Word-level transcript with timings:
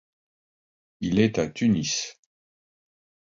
Il 1.01 1.19
est 1.19 1.37
à 1.37 1.47
Tunis. 1.47 2.15